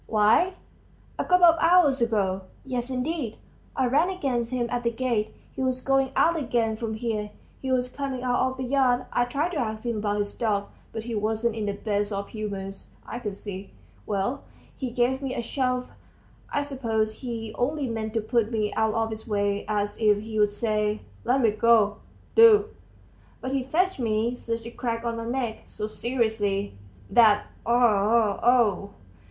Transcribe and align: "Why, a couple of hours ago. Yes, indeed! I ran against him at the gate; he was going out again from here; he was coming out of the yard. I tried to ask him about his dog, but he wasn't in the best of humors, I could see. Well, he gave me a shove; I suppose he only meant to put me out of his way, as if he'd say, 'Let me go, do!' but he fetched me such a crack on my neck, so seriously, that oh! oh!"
"Why, 0.07 0.55
a 1.19 1.23
couple 1.23 1.45
of 1.45 1.59
hours 1.59 2.01
ago. 2.01 2.45
Yes, 2.65 2.89
indeed! 2.89 3.37
I 3.75 3.85
ran 3.85 4.09
against 4.09 4.49
him 4.49 4.65
at 4.71 4.81
the 4.81 4.89
gate; 4.89 5.31
he 5.51 5.61
was 5.61 5.79
going 5.79 6.11
out 6.15 6.39
again 6.39 6.75
from 6.75 6.95
here; 6.95 7.29
he 7.61 7.71
was 7.71 7.87
coming 7.87 8.23
out 8.23 8.41
of 8.49 8.57
the 8.57 8.63
yard. 8.63 9.05
I 9.13 9.25
tried 9.25 9.51
to 9.51 9.59
ask 9.59 9.85
him 9.85 9.97
about 9.97 10.17
his 10.17 10.33
dog, 10.33 10.69
but 10.91 11.03
he 11.03 11.13
wasn't 11.13 11.55
in 11.55 11.67
the 11.67 11.73
best 11.73 12.11
of 12.11 12.29
humors, 12.29 12.87
I 13.05 13.19
could 13.19 13.35
see. 13.35 13.73
Well, 14.07 14.43
he 14.75 14.89
gave 14.89 15.21
me 15.21 15.35
a 15.35 15.41
shove; 15.43 15.87
I 16.51 16.63
suppose 16.63 17.13
he 17.13 17.53
only 17.55 17.87
meant 17.87 18.15
to 18.15 18.21
put 18.21 18.51
me 18.51 18.73
out 18.73 18.95
of 18.95 19.11
his 19.11 19.27
way, 19.27 19.65
as 19.67 19.99
if 20.01 20.21
he'd 20.23 20.51
say, 20.51 21.01
'Let 21.25 21.41
me 21.41 21.51
go, 21.51 21.97
do!' 22.33 22.69
but 23.39 23.51
he 23.51 23.63
fetched 23.65 23.99
me 23.99 24.33
such 24.33 24.65
a 24.65 24.71
crack 24.71 25.05
on 25.05 25.17
my 25.17 25.25
neck, 25.25 25.59
so 25.67 25.85
seriously, 25.85 26.73
that 27.07 27.45
oh! 27.67 28.39
oh!" 28.41 28.89